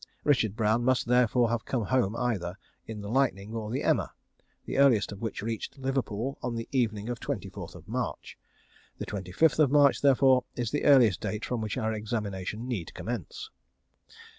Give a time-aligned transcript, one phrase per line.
[0.23, 2.57] Richard Brown must therefore have come home either
[2.87, 4.13] in the Lightning or the Emma,
[4.65, 8.35] the earliest of which reached Liverpool on the evening of the 24th March.
[8.97, 13.51] The 25th of March therefore is the earliest date from which our examination need commence.